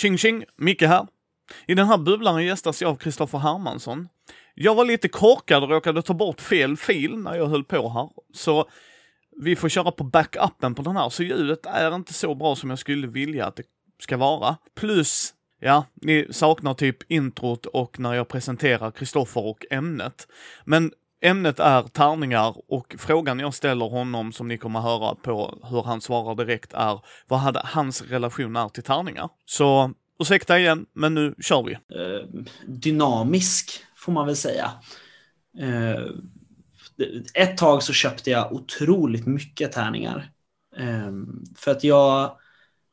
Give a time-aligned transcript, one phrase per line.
[0.00, 1.06] Tjing tjing, Micke här.
[1.66, 4.08] I den här bubblan gästas jag av Kristoffer Hermansson.
[4.54, 8.08] Jag var lite korkad och råkade ta bort fel fil när jag höll på här,
[8.34, 8.68] så
[9.40, 12.70] vi får köra på backupen på den här, så ljudet är inte så bra som
[12.70, 13.62] jag skulle vilja att det
[14.02, 14.56] ska vara.
[14.76, 20.28] Plus, ja, ni saknar typ introt och när jag presenterar Kristoffer och ämnet.
[20.64, 20.92] Men
[21.22, 26.00] Ämnet är tärningar och frågan jag ställer honom som ni kommer höra på hur han
[26.00, 29.28] svarar direkt är vad hade hans relation är till tärningar?
[29.44, 31.72] Så ursäkta igen, men nu kör vi.
[31.72, 34.70] Eh, dynamisk får man väl säga.
[35.58, 36.04] Eh,
[37.34, 40.30] ett tag så köpte jag otroligt mycket tärningar.
[40.76, 41.12] Eh,
[41.56, 42.36] för att jag,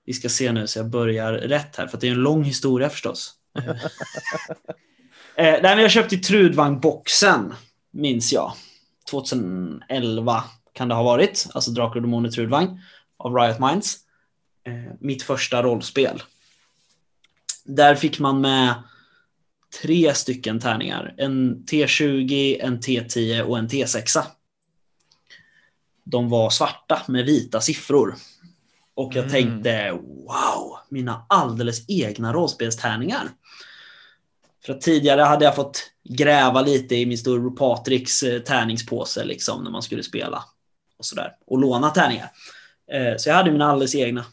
[0.06, 2.44] vi ska se nu så jag börjar rätt här, för att det är en lång
[2.44, 3.34] historia förstås.
[5.38, 7.54] nej, men jag köpte Trudvang-boxen
[7.92, 8.54] minns jag.
[9.10, 10.44] 2011
[10.74, 12.80] kan det ha varit, alltså Drakar och Demoner Trudvang
[13.18, 13.98] av Riot Minds.
[14.64, 16.24] Eh, mitt första rollspel.
[17.66, 18.74] Där fick man med
[19.82, 21.14] tre stycken tärningar.
[21.18, 24.24] En T20, en T10 och en T6.
[26.04, 28.16] De var svarta med vita siffror.
[28.96, 29.32] Och jag mm.
[29.32, 33.30] tänkte wow, mina alldeles egna rollspelstärningar.
[34.66, 39.72] För tidigare hade jag fått gräva lite i min storebror Patricks eh, tärningspåse liksom när
[39.72, 40.44] man skulle spela.
[40.98, 41.36] Och sådär.
[41.46, 42.32] Och låna tärningar.
[42.92, 44.26] Eh, så jag hade mina alldeles egna.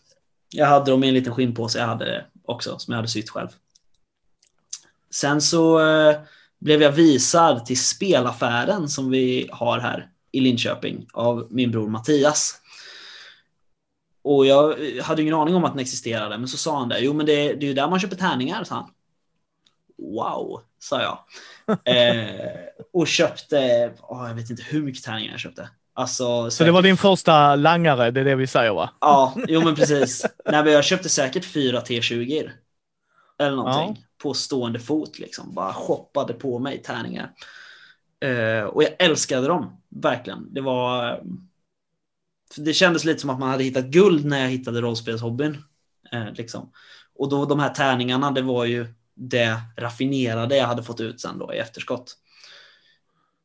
[0.48, 3.48] Jag hade dem i en liten skinnpåse jag hade också, som jag hade sytt själv.
[5.10, 6.16] Sen så eh,
[6.58, 12.60] blev jag visad till spelaffären som vi har här i Linköping av min bror Mattias.
[14.22, 17.00] Och jag eh, hade ingen aning om att den existerade, men så sa han det.
[17.00, 18.90] Jo, men det, det är ju där man köper tärningar, sa han.
[19.98, 21.18] Wow, sa jag.
[21.84, 22.50] Eh,
[22.92, 25.68] och köpte, oh, jag vet inte hur mycket tärningar jag köpte.
[25.94, 28.90] Alltså, så det var din första langare, det är det vi säger va?
[29.00, 30.26] Ja, jo men precis.
[30.44, 32.50] Nej, men jag köpte säkert fyra T20
[33.38, 34.08] eller någonting ja.
[34.22, 35.54] på stående fot liksom.
[35.54, 37.30] Bara shoppade på mig tärningar.
[38.20, 40.54] Eh, och jag älskade dem, verkligen.
[40.54, 41.20] Det var...
[42.56, 45.62] Det kändes lite som att man hade hittat guld när jag hittade rollspelshobbyn.
[46.12, 46.72] Eh, liksom.
[47.14, 51.38] Och då de här tärningarna, det var ju det raffinerade jag hade fått ut sen
[51.38, 52.16] då i efterskott.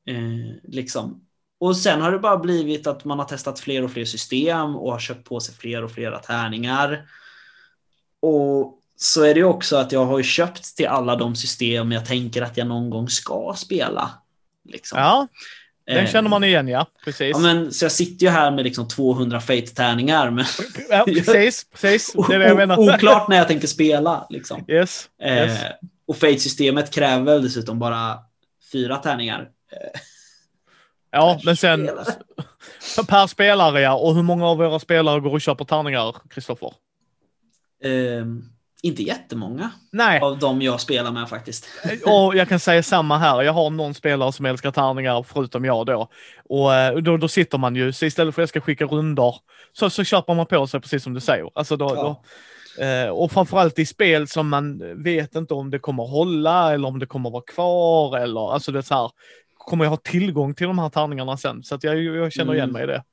[0.07, 1.25] Eh, liksom.
[1.59, 4.91] Och sen har det bara blivit att man har testat fler och fler system och
[4.91, 7.09] har köpt på sig fler och fler tärningar.
[8.19, 12.05] Och så är det ju också att jag har köpt till alla de system jag
[12.05, 14.11] tänker att jag någon gång ska spela.
[14.63, 14.99] Liksom.
[14.99, 15.27] Ja,
[15.93, 16.85] den eh, känner man igen ja.
[17.03, 17.31] Precis.
[17.31, 20.29] Ja, men, så jag sitter ju här med liksom 200 Fate-tärningar.
[20.29, 20.45] Men
[20.89, 22.13] ja, precis, precis.
[22.27, 22.77] Det är det jag menar.
[22.77, 24.27] Oklart när jag tänker spela.
[24.29, 24.65] Liksom.
[24.67, 25.63] Yes, yes.
[25.63, 25.71] Eh,
[26.07, 28.19] och Fate-systemet kräver dessutom bara
[28.71, 29.41] fyra tärningar.
[29.71, 29.99] Eh,
[31.11, 31.89] ja, men sen
[33.07, 33.93] per spelare ja.
[33.93, 36.73] Och hur många av våra spelare går och köper tärningar, Kristoffer?
[37.83, 38.49] Um,
[38.81, 40.21] inte jättemånga Nej.
[40.21, 41.65] av de jag spelar med faktiskt.
[42.05, 43.41] och jag kan säga samma här.
[43.41, 46.09] Jag har någon spelare som älskar tärningar förutom jag då.
[46.49, 49.35] Och eh, då, då sitter man ju, så istället för att jag ska skicka runder
[49.73, 51.49] så, så köper man på sig precis som du säger.
[51.55, 52.21] Alltså då, ja.
[52.75, 56.87] då eh, och framförallt i spel som man vet inte om det kommer hålla eller
[56.87, 59.11] om det kommer vara kvar eller alltså det är så här.
[59.57, 61.63] Kommer jag ha tillgång till de här tärningarna sen?
[61.63, 62.73] Så att jag, jag känner igen mm.
[62.73, 63.03] mig i det.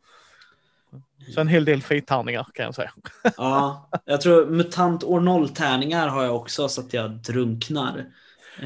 [1.35, 2.93] Så en hel del frittärningar kan jag säga.
[3.37, 8.05] Ja, jag tror MUTANT år 0-tärningar har jag också så att jag drunknar.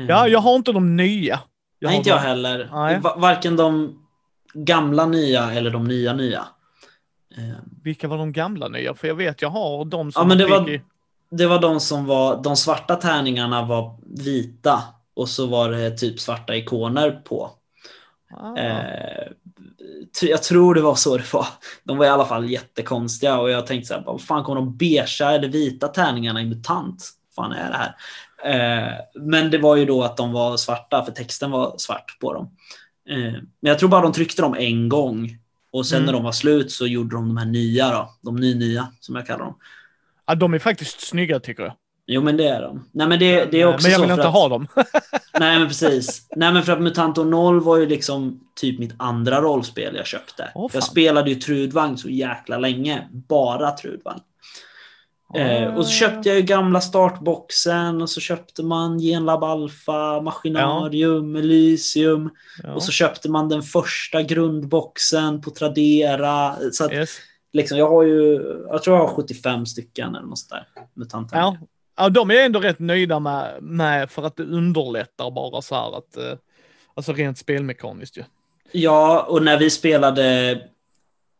[0.08, 1.40] Ja, jag har inte de nya.
[1.78, 2.68] Jag Nej, inte jag heller.
[2.72, 3.00] Nej.
[3.16, 3.98] Varken de
[4.54, 6.44] gamla nya eller de nya nya.
[7.36, 7.56] Eh.
[7.82, 8.94] Vilka var de gamla nya?
[8.94, 10.22] För jag vet, jag har de som...
[10.22, 10.80] Ja, men det var,
[11.30, 12.42] det var de som var...
[12.42, 14.82] De svarta tärningarna var vita
[15.14, 17.50] och så var det typ svarta ikoner på.
[18.36, 18.56] Ah.
[18.56, 19.28] Eh,
[20.22, 21.46] jag tror det var så det var.
[21.84, 24.76] De var i alla fall jättekonstiga och jag tänkte så här, vad fan kommer de
[24.76, 27.10] beiga eller vita tärningarna i MUTANT?
[27.34, 27.96] Vad fan är det här?
[28.44, 32.34] Eh, men det var ju då att de var svarta för texten var svart på
[32.34, 32.56] dem.
[33.08, 35.38] Eh, men jag tror bara de tryckte dem en gång
[35.72, 36.06] och sen mm.
[36.06, 39.26] när de var slut så gjorde de de här nya då, de ny-nya som jag
[39.26, 39.58] kallar dem.
[40.26, 41.72] Ja, de är faktiskt snygga tycker jag.
[42.12, 42.88] Jo men det är de.
[42.92, 44.66] Nej men det, det är också Men jag vill inte att, ha dem.
[45.40, 46.28] nej men precis.
[46.36, 50.50] Nej men för att Mutanto 0 var ju liksom typ mitt andra rollspel jag köpte.
[50.54, 53.08] Oh, jag spelade ju Trudvang så jäkla länge.
[53.12, 54.20] Bara Trudvang.
[55.28, 55.40] Oh.
[55.40, 61.34] Eh, och så köpte jag ju gamla startboxen och så köpte man Genlab Alpha, Maskinarium,
[61.34, 61.40] ja.
[61.40, 62.30] Elysium.
[62.62, 62.74] Ja.
[62.74, 66.56] Och så köpte man den första grundboxen på Tradera.
[66.72, 67.10] Så att, yes.
[67.52, 68.34] liksom, jag har ju,
[68.68, 70.66] jag tror jag har 75 stycken eller något sånt där.
[70.94, 71.36] Mutanter.
[71.36, 71.56] Ja.
[71.96, 75.98] Ja, de är ändå rätt nöjda med, med för att det underlättar bara så här
[75.98, 76.38] att, eh,
[76.94, 78.22] alltså rent spelmekaniskt ju.
[78.72, 80.58] Ja, och när vi spelade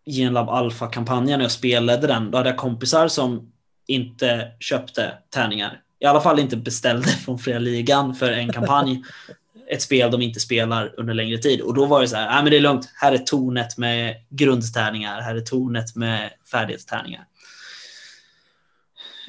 [0.06, 3.52] Genlab Alpha-kampanjen och jag spelade den, då hade jag kompisar som
[3.86, 9.02] inte köpte tärningar i alla fall inte beställde från Fria Ligan för en kampanj.
[9.68, 11.60] ett spel de inte spelar under längre tid.
[11.60, 14.16] Och då var det så här, nej men det är lugnt, här är tornet med
[14.28, 17.24] grundtärningar, här är tornet med färdighetstärningar.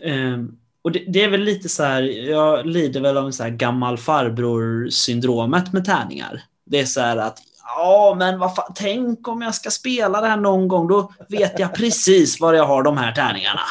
[0.03, 3.49] Um, och det, det, är väl lite så här, jag lider väl av så här
[3.49, 6.41] gammal farbror syndromet med tärningar.
[6.65, 7.37] Det är så här att
[7.75, 11.59] Ja, men vad fan, tänk om jag ska spela det här någon gång, då vet
[11.59, 13.61] jag precis var jag har de här tärningarna.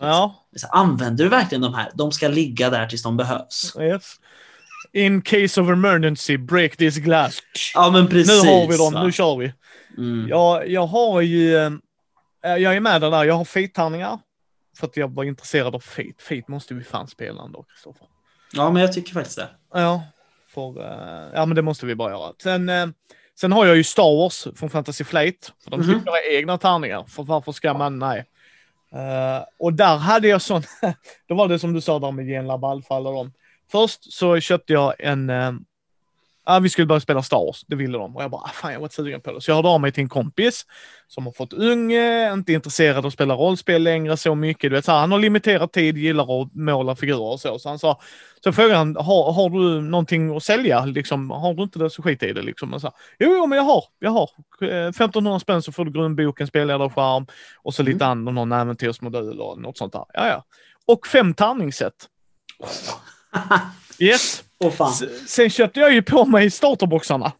[0.00, 0.34] Ja.
[0.70, 1.90] Använder du verkligen de här?
[1.94, 3.76] De ska ligga där tills de behövs.
[3.80, 4.14] Yes.
[4.92, 7.38] In case of emergency, break this glass.
[7.74, 8.44] Ja, men precis.
[8.44, 9.02] Nu har vi dem, va?
[9.02, 9.52] nu kör vi.
[9.98, 10.28] Mm.
[10.28, 14.18] Jag, jag har ju, äh, jag är med där, jag har feet-tärningar.
[14.76, 16.22] För att jag var intresserad av feet.
[16.22, 18.06] Feet måste vi fan spela ändå, Kristoffer.
[18.52, 19.48] Ja, men jag tycker faktiskt det.
[19.72, 20.02] Ja,
[20.48, 22.32] för, äh, ja men det måste vi bara göra.
[22.42, 22.86] Sen, äh,
[23.40, 25.52] sen har jag ju Star Wars från Fantasy Flight.
[25.64, 27.04] För de tycker jag är egna tärningar.
[27.04, 28.24] För varför ska man, nej.
[28.92, 30.62] Eh, och där hade jag sån,
[31.28, 33.32] då var det som du sa där med genlaballfall och dem.
[33.70, 35.52] Först så köpte jag en, uh,
[36.44, 38.16] ah, vi skulle börja spela Star Wars, det ville de.
[38.16, 39.40] Och jag bara, ah, fan jag var sugen på det.
[39.40, 40.66] Så jag hörde av mig till en kompis
[41.08, 44.70] som har fått unge, inte intresserad av att spela rollspel längre så mycket.
[44.70, 47.58] Du vet, så här, han har limiterad tid, gillar att måla figurer och så.
[47.58, 48.00] Så han sa,
[48.44, 50.84] så frågade han, har, har du någonting att sälja?
[50.84, 52.42] Liksom, har du inte det så skit i det.
[52.42, 52.74] Liksom.
[52.74, 54.30] Och så, jo, jo, men jag har, jag har.
[54.62, 57.26] Eh, 1500 spänn så får du grundboken, spelledarskärm
[57.62, 58.34] och så lite mm.
[58.34, 60.04] någon äventyrsmodul och något sånt där.
[60.14, 60.44] Ja, ja.
[60.86, 61.94] Och fem tärningssätt.
[63.98, 64.44] Yes.
[64.70, 64.92] Fan.
[65.26, 67.32] Sen köpte jag ju på mig starterboxarna.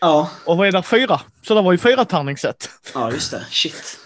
[0.00, 0.30] Ja.
[0.46, 0.82] Och vad är det?
[0.82, 1.20] Fyra.
[1.42, 2.70] Så det var ju fyra tärningssätt.
[2.94, 3.44] Ja, just det.
[3.50, 3.98] Shit.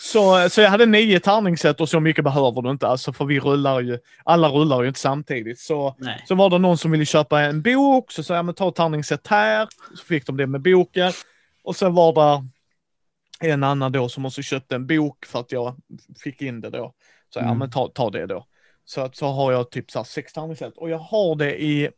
[0.00, 2.88] Så, så jag hade nio tärningssätt och så mycket behöver du inte.
[2.88, 5.60] Alltså för vi rullar ju, alla rullar ju inte samtidigt.
[5.60, 6.24] Så, Nej.
[6.28, 9.26] så var det någon som ville köpa en bok, så sa jag men ta tärningssätt
[9.26, 9.68] här.
[9.96, 11.12] Så fick de det med boken.
[11.64, 12.44] Och sen var det
[13.48, 15.76] en annan då som också köpte en bok för att jag
[16.22, 16.94] fick in det då.
[17.34, 17.48] Så mm.
[17.48, 18.46] ja men ta, ta det då.
[18.84, 21.90] Så att så har jag typ så här sex tärningssätt och jag har det i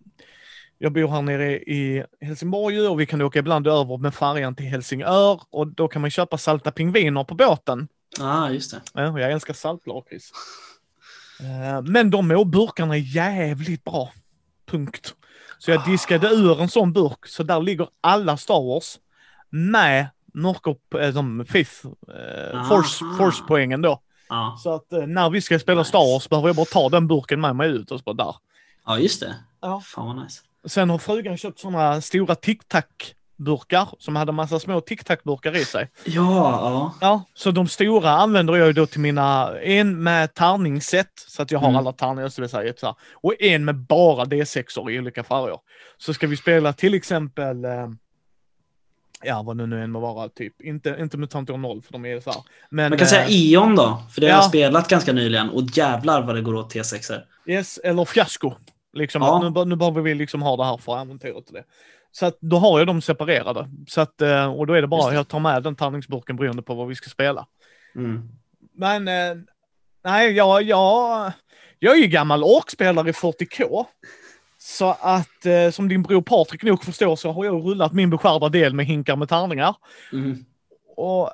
[0.79, 4.67] jag bor här nere i Helsingborg och vi kan åka ibland över med färjan till
[4.67, 7.89] Helsingör och då kan man köpa salta pingviner på båten.
[8.19, 8.83] Ja, ah, just det.
[8.95, 10.33] Ja, jag älskar saltlakrits.
[11.41, 14.13] Eh, men de burkarna är jävligt bra.
[14.67, 15.15] Punkt.
[15.59, 18.99] Så jag diskade ur en sån burk, så där ligger alla Star Wars
[19.51, 20.81] med Norcop,
[21.15, 24.01] de Fifth, eh, Force, Force-poängen då.
[24.33, 24.57] Ja.
[24.63, 25.89] Så att eh, när vi ska spela nice.
[25.89, 28.35] Star Wars behöver jag bara ta den burken med mig ut och så bara där.
[28.87, 29.35] Ja, just det.
[29.61, 29.81] Ja.
[29.85, 30.41] Fan vad nice.
[30.67, 35.91] Sen har frugan köpt sådana stora tic-tac-burkar som hade massa små tic-tac-burkar i sig.
[36.05, 36.95] Ja, ja.
[37.01, 41.59] Ja, så de stora använder jag då till mina, en med tärningssätt, så att jag
[41.59, 41.79] har Mm.
[41.79, 45.59] alla tärningar, så här, och en med bara D6 i olika färger.
[45.99, 47.89] Så ska vi spela till exempel, eh,
[49.25, 52.21] ja vad det nu än må vara, typ, inte, inte MUTANT 0 för de är
[52.21, 52.43] så här.
[52.71, 54.37] Men, Man kan säga eh, Ion då, för det har ja.
[54.37, 57.21] jag spelat ganska nyligen och jävlar vad det går åt T6.
[57.47, 58.55] Yes, eller fiasko.
[58.93, 59.47] Liksom, Ja.
[59.47, 61.65] att nu, nu behöver vi liksom ha det här för äventyret och det.
[62.13, 63.69] Så att då har jag dem separerade.
[63.89, 65.17] Så att, eh, och då är det bara, det.
[65.17, 67.47] jag tar med den tärningsburken beroende på vad vi ska spela.
[67.97, 68.29] Mm.
[68.75, 69.43] Men eh,
[70.05, 71.33] nej, jag, jag,
[71.79, 73.85] jag är ju gammal orkspelare i 40K.
[74.65, 78.49] Så att eh, som din bror Patrik nog förstår så har jag rullat min beskärda
[78.49, 79.77] del med hinkar med tärningar.
[80.13, 80.45] Mm.
[80.97, 81.31] Och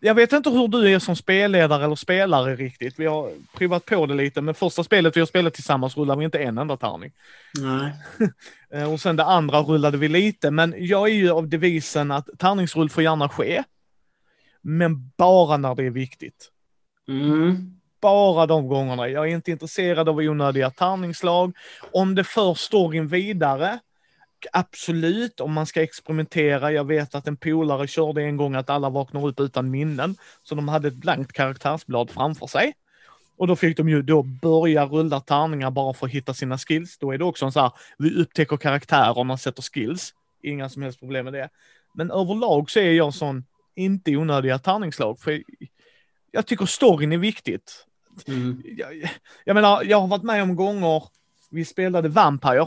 [0.00, 2.94] jag vet inte hur du är som spelledare eller spelare riktigt.
[2.98, 6.24] Vi har provat på det lite, men första spelet vi har spelat tillsammans rullade vi
[6.24, 7.12] inte en enda tärning.
[7.60, 7.92] Nej.
[8.70, 12.28] Eh, Och sen det andra rullade vi lite, men jag är ju av devisen att
[12.38, 13.62] tärningsrull får gärna ske.
[14.62, 16.50] Men bara när det är viktigt.
[17.08, 17.77] Mm.
[18.00, 19.08] Bara de gångerna.
[19.08, 21.52] Jag är inte intresserad av onödiga tärningslag.
[21.92, 23.78] Om det för storyn vidare,
[24.52, 26.72] absolut, om man ska experimentera.
[26.72, 30.16] Jag vet att en polare körde en gång att alla vaknar upp utan minnen.
[30.42, 32.74] Så de hade ett blankt karaktärsblad framför sig.
[33.36, 36.98] Och då fick de ju då börja rulla tärningar bara för att hitta sina skills.
[36.98, 40.14] Då är det också en så här, vi upptäcker karaktärerna, sätter skills.
[40.42, 41.48] Inga som helst problem med det.
[41.94, 45.20] Men överlag så är jag sån, inte onödiga tärningslag.
[45.20, 45.42] För
[46.30, 47.84] jag tycker storyn är viktigt.
[48.28, 48.62] Mm.
[48.64, 49.10] Jag,
[49.44, 51.02] jag menar, jag har varit med om gånger,
[51.50, 52.60] vi spelade Vampire.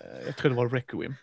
[0.00, 1.14] Eh, Jag tror det var Requiem.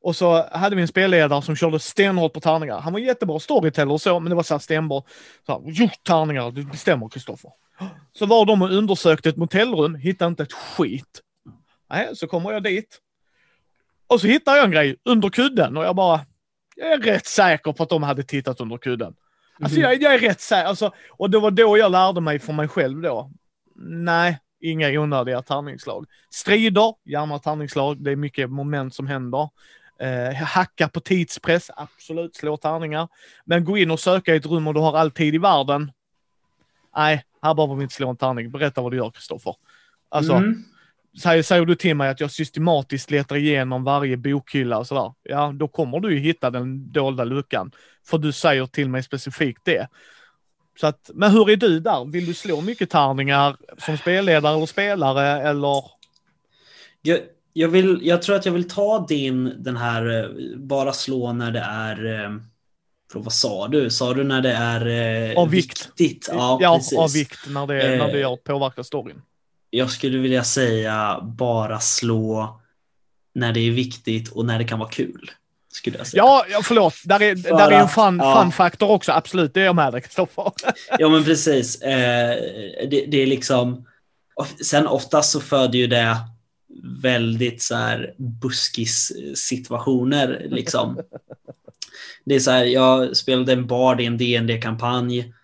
[0.00, 2.80] Och så hade vi en spelledare som körde stenhårt på tärningar.
[2.80, 5.04] Han var jättebra storyteller och så, men det var så här stenbart.
[5.46, 7.50] Så här, tärningar, du bestämmer Kristoffer.
[8.12, 11.20] Så var de och undersökte ett motellrum, hittade inte ett skit.
[11.90, 12.98] Nej, så kommer jag dit.
[14.06, 16.20] Och så hittar jag en grej under kudden och jag bara,
[16.76, 19.14] jag är rätt säker på att de hade tittat under kudden.
[19.60, 22.52] Alltså jag, jag är rätt säker, alltså, och det var då jag lärde mig för
[22.52, 23.30] mig själv då.
[23.84, 26.06] Nej, inga onödiga tärningslag.
[26.30, 29.48] Strider, gärna tärningslag, det är mycket moment som händer.
[30.00, 33.08] Eh, hacka på tidspress, absolut, slå tärningar.
[33.44, 35.92] Men gå in och söka i ett rum och du har all tid i världen.
[36.96, 38.50] Nej, här behöver vi inte slå en tärning.
[38.50, 39.54] Berätta vad du gör, Kristoffer.
[40.08, 40.64] Alltså, Mm
[41.20, 45.52] säger, säger du till mig att jag systematiskt letar igenom varje bokhylla och sådär, ja
[45.54, 47.72] då kommer du ju hitta den dolda luckan.
[48.06, 49.88] För du säger till mig specifikt det.
[50.80, 52.12] Så att, men hur är du där?
[52.12, 55.84] Vill du slå mycket tärningar som spelledare eller spelare eller?
[57.02, 57.18] Jag,
[57.52, 61.50] jag, vill, jag tror att jag vill ta din, den här, eh, bara slå när
[61.50, 62.30] det är, eh,
[63.12, 63.90] för vad sa du?
[63.90, 64.86] Sa du när det är
[65.30, 65.86] eh, Av vikt.
[65.86, 66.28] viktigt?
[66.32, 66.98] Ja, ja precis.
[66.98, 68.36] av vikt när det, när det Eh.
[68.36, 69.22] påverkar storyn.
[69.74, 72.60] Jag skulle vilja säga bara slå
[73.34, 75.30] när det är viktigt och när det kan vara kul.
[75.72, 76.22] Skulle jag säga.
[76.22, 76.94] Ja, förlåt.
[77.04, 78.42] Där är, För där är en fun, ja.
[78.42, 79.12] fun-faktor också.
[79.12, 80.52] Absolut, det är jag med dig Kristoffer.
[80.98, 81.82] Ja, men precis.
[81.82, 82.36] Eh,
[82.90, 83.86] det, det är liksom...
[84.64, 86.16] Sen oftast så föder ju det
[87.02, 90.46] väldigt så här buskis-situationer.
[90.50, 91.00] Liksom.
[92.24, 95.34] Det är så här, jag spelade en bard i en dd kampanj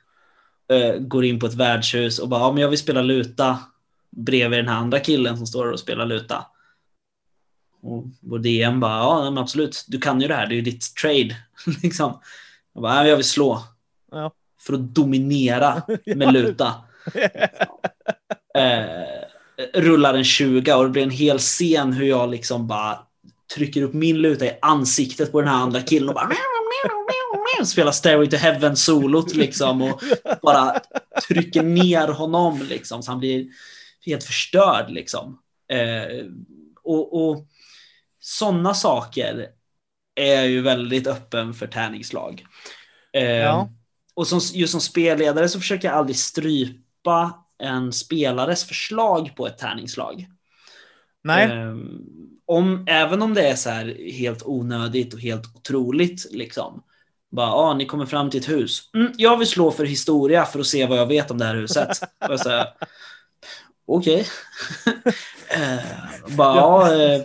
[0.73, 3.59] eh, går in på ett värdshus och bara, ja men jag vill spela luta
[4.11, 6.47] bredvid den här andra killen som står och spelar luta.
[7.83, 10.63] Och vår DM bara, ja men absolut, du kan ju det här, det är ju
[10.63, 11.37] ditt trade.
[11.83, 12.21] liksom.
[12.73, 13.63] Jag bara, ja, jag vill slå.
[14.11, 14.33] Ja.
[14.61, 16.75] För att dominera med luta.
[18.55, 22.99] Eh, rullar en 20 och det blir en hel scen hur jag liksom bara
[23.55, 26.29] trycker upp min luta i ansiktet på den här andra killen och bara
[27.67, 30.03] spelar Stairway to Heaven solot liksom och
[30.43, 30.81] bara
[31.29, 33.47] trycker ner honom liksom så han blir
[34.09, 35.39] helt förstörd liksom.
[35.73, 36.27] Eh,
[36.83, 37.47] och, och
[38.21, 39.47] sådana saker
[40.15, 42.45] är jag ju väldigt öppen för tärningslag.
[43.13, 43.71] Eh, Ja.
[44.15, 49.59] Och som, just som spelledare så försöker jag aldrig strypa en spelares förslag på ett
[49.59, 50.27] tärningslag.
[51.25, 52.01] Nej, Ehm,
[52.47, 56.83] om, även om det är så här helt onödigt och helt otroligt liksom.
[57.31, 58.91] Bara, ah, ni kommer fram till ett hus.
[58.95, 61.55] Mm, jag vill slå för historia för att se vad jag vet om det här
[61.55, 61.89] huset.
[62.31, 62.67] Och säger,
[63.89, 64.27] Okej.
[65.51, 65.79] Eh,
[66.37, 67.21] bara, ja, eh,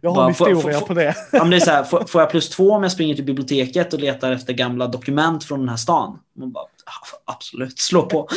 [0.00, 1.14] jag har bara, en får- historia får- på det.
[1.32, 3.24] ja, men det är så här, får, får jag plus två om jag springer till
[3.24, 6.18] biblioteket och letar efter gamla dokument från den här stan?
[6.38, 8.18] Man bara, "Ah, absolut, slå på.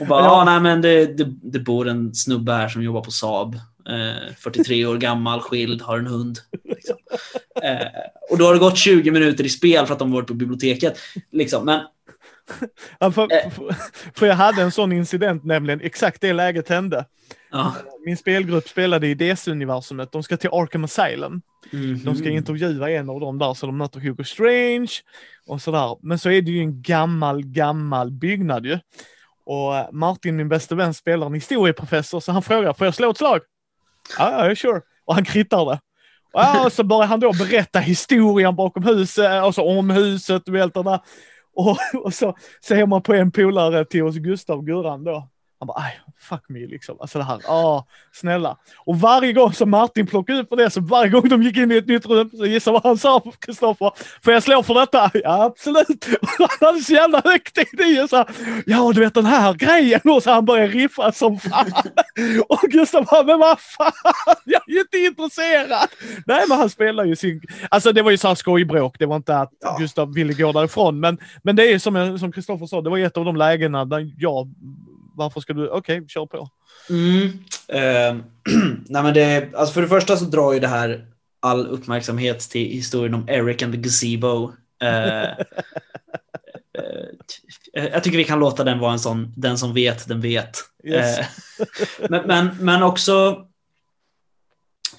[0.00, 3.10] och bara, ja, nej men det, det, det bor en snubbe här som jobbar på
[3.10, 3.54] Saab.
[3.88, 6.38] Eh, 43 år gammal, skild, har en hund.
[6.64, 6.96] Liksom.
[7.62, 7.86] Eh,
[8.30, 10.98] och då har det gått 20 minuter i spel för att de varit på biblioteket.
[11.32, 11.64] Liksom.
[11.64, 11.80] Men
[13.12, 13.50] för, Eh.
[13.50, 13.74] för,
[14.18, 17.04] för jag hade en sån incident nämligen, exakt det läget hände.
[17.50, 17.74] ja.
[18.06, 21.42] Min spelgrupp spelade i DC-universumet, de ska till Arkham Asylum.
[21.72, 22.04] Mhm.
[22.04, 24.90] De ska intervjua en av dem där så de möter Hugo Strange
[25.46, 25.96] och sådär.
[26.02, 28.78] Men så är det ju en gammal, gammal byggnad ju.
[29.46, 33.10] Och eh, Martin, min bästa vän, spelar en historieprofessor så han frågar, får jag slå
[33.10, 33.40] ett slag?
[34.18, 34.80] Ja, ja, sure.
[35.04, 35.80] Och han krittar det.
[36.32, 40.74] Ja, och så börjar han då berätta historien bakom huset, alltså om huset och allt
[40.74, 41.00] det där.
[41.54, 45.28] Och, och så ser man på en polare till oss, Gustav Gurran då.
[45.62, 46.96] Han bara, aj, fuck me liksom.
[47.00, 48.56] Alltså det här, ah, snälla.
[48.86, 51.72] Och varje gång som Martin plockade upp på det, så varje gång de gick in
[51.72, 53.92] i ett nytt rum, så gissa vad han sa, Kristoffer?
[54.24, 55.10] Får jag slå för detta?
[55.14, 56.06] Ja, absolut.
[56.38, 58.26] Och han hade så jävla högt i och Så här,
[58.66, 60.00] ja, du vet den här grejen.
[60.04, 61.72] Och så han började riffa som fan.
[62.48, 63.92] Och Gustav bara, men vad fan,
[64.44, 65.88] jag är ju inte intresserad.
[66.26, 67.42] Nej, men han spelar ju sin...
[67.68, 69.76] Alltså det var ju så här skojbråk, det var inte att Ja.
[69.78, 71.00] Gustav ville gå därifrån.
[71.00, 73.84] Men, men det är som, jag- som Kristoffer sa, det var ett av de lägena
[73.84, 74.48] där jag...
[75.14, 75.68] Varför ska du...
[75.68, 76.48] Okej, kör på.
[76.90, 77.24] Mm.
[77.68, 78.24] Eh,
[78.86, 81.06] nej men det, alltså för det första så drar ju det här
[81.40, 84.52] all uppmärksamhet till historien om Eric and the Gazebo.
[86.74, 90.20] Eh, eh, jag tycker vi kan låta den vara en sån, den som vet, den
[90.20, 90.58] vet.
[90.84, 91.18] Yes.
[91.18, 91.26] Eh,
[92.10, 93.46] men, men, men också,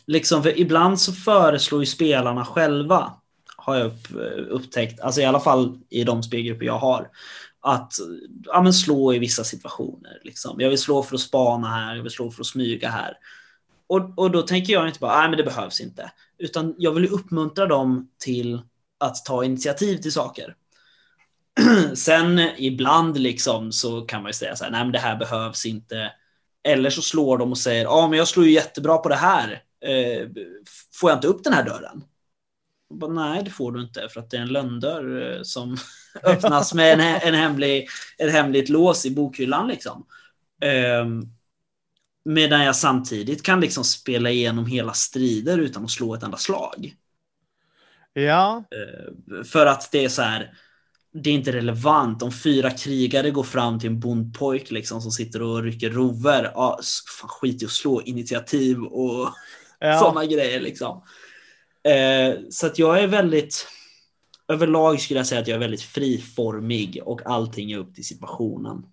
[0.06, 3.14] liksom, för ibland så föreslår ju spelarna själva,
[3.58, 4.08] har jag upp,
[4.50, 7.10] upptäckt, alltså i alla fall i de spelgrupper jag har,
[7.64, 7.94] att
[8.44, 10.20] ja, men slå i vissa situationer.
[10.24, 10.60] Liksom.
[10.60, 13.18] Jag vill slå för att spana här, jag vill slå för att smyga här.
[13.88, 16.12] Och, och då tänker jag inte bara, nej men det behövs inte.
[16.38, 18.62] Utan jag vill uppmuntra dem till
[18.98, 20.56] att ta initiativ till saker.
[21.94, 25.66] Sen ibland liksom så kan man ju säga så här, nej men det här behövs
[25.66, 26.12] inte.
[26.64, 29.64] Eller så slår de och säger, ja men jag slår ju jättebra på det här.
[29.86, 30.28] Eh,
[30.94, 32.04] får jag inte upp den här dörren?
[32.94, 35.78] Bara, nej, det får du inte för att det är en lönndörr eh, som
[36.24, 39.68] öppnas med en, en hemlig, ett hemligt lås i bokhyllan.
[39.68, 40.06] Liksom.
[40.62, 41.22] Ehm,
[42.26, 46.96] medan jag samtidigt kan liksom spela igenom hela strider utan att slå ett enda slag.
[48.14, 50.54] Ja, Eh, för att det är så här,
[51.14, 55.42] det är inte relevant om fyra krigare går fram till en bondpojk liksom, som sitter
[55.42, 56.52] och rycker rover.
[56.56, 56.80] Ja,
[57.22, 59.30] fan, skit i att slå initiativ och
[59.80, 60.00] ja.
[60.00, 60.60] sådana grejer.
[60.60, 61.04] Liksom.
[61.84, 63.68] Eh, så att jag är väldigt,
[64.48, 68.86] överlag skulle jag säga att jag är väldigt friformig och allting är upp till situationen.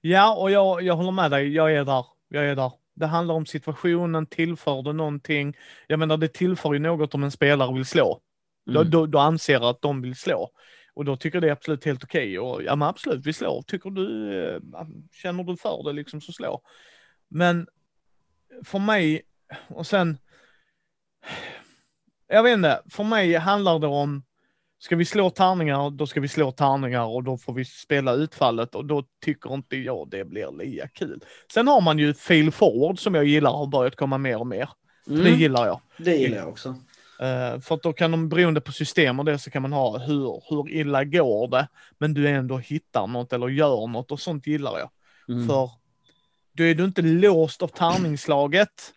[0.00, 1.54] Ja, och jag, jag håller med dig.
[1.54, 2.72] Jag är där jag är där.
[2.94, 5.56] Det handlar om situationen, tillför det någonting?
[5.86, 8.20] Jag menar, det tillför ju något om en spelare vill slå.
[8.66, 8.90] Då, Mm.
[8.90, 10.50] då, då anser jag att de vill slå.
[10.94, 12.38] Och då tycker jag det är absolut helt okej.
[12.38, 13.62] Och ja men absolut, vi slår.
[13.62, 14.60] Tycker du, eh,
[15.12, 16.62] känner du för det liksom så slå.
[17.28, 17.66] Men
[18.64, 19.22] för mig,
[19.68, 20.18] och sen,
[22.30, 24.22] jag vet inte, för mig handlar det om,
[24.78, 28.74] ska vi slå tärningar, då ska vi slå tärningar och då får vi spela utfallet
[28.74, 31.24] och då tycker inte jag det blir lika kul.
[31.52, 34.68] Sen har man ju fail forward som jag gillar har börjat komma mer och mer.
[35.04, 35.80] För Det Mm, gillar jag.
[35.98, 36.68] det gillar jag också.
[37.20, 39.98] Eh, för att då kan de, beroende på system och det, så kan man ha
[39.98, 41.68] hur, hur illa går det,
[41.98, 44.90] men du ändå hittar något eller gör något och sånt gillar jag.
[45.28, 45.48] Mm.
[45.48, 45.70] För
[46.52, 48.92] då är du inte låst av tärningslaget,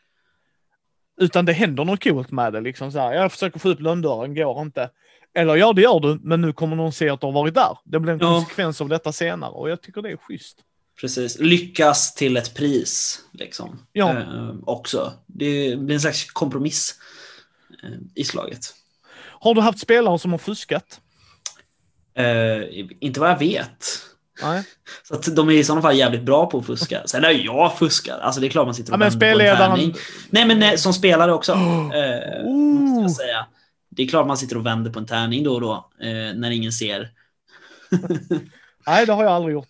[1.22, 2.62] utan det händer något coolt med det.
[2.62, 4.90] Liksom så här, jag försöker få upp lönndörren, går inte.
[5.36, 7.78] Eller ja, det gör du, men nu kommer någon se att du har varit där.
[7.86, 8.34] Det blir en Ja.
[8.34, 10.58] konsekvens av detta senare och jag tycker det är schysst.
[11.02, 11.40] Precis.
[11.40, 13.20] Lyckas till ett pris.
[13.34, 13.86] Liksom.
[13.94, 14.12] Ja.
[14.20, 15.14] Eh, också.
[15.28, 16.96] Det blir en slags kompromiss
[17.84, 18.60] eh, i slaget.
[19.40, 21.00] Har du haft spelare som har fuskat?
[22.16, 23.86] Eh, inte vad jag vet.
[24.42, 24.64] Nej.
[25.04, 27.02] Så att de är i sådana fall jävligt bra på att fuska.
[27.08, 28.20] Sen är jag fuskar.
[28.20, 29.94] Alltså det är klart man sitter och Ja, men vänder på en spelledaren...
[30.30, 31.52] Nej men nej, som spelare också.
[31.94, 33.02] Eh, måste Oh.
[33.02, 33.46] jag säga.
[33.90, 35.90] Det är klart man sitter och vänder på en tärning då och då.
[36.02, 37.10] Eh, när ingen ser.
[38.88, 39.70] Nej, det har jag aldrig gjort.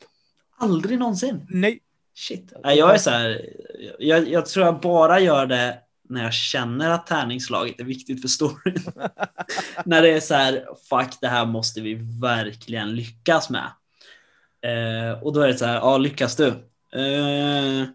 [0.59, 1.45] Aldrig någonsin.
[1.49, 1.79] Nej.
[2.15, 2.53] Shit.
[2.63, 3.41] Nej, jag är så här.
[3.99, 5.77] Jag, jag tror jag bara gör det
[6.09, 8.83] när jag känner att tärningslaget är viktigt för storyn.
[9.85, 13.71] när det är så här, fuck det här måste vi verkligen lyckas med.
[14.63, 16.47] Eh, och då är det så här, ja lyckas du?
[16.93, 17.87] Eh,